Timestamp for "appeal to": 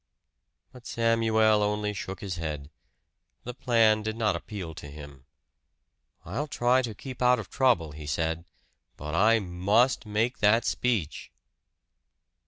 4.35-4.87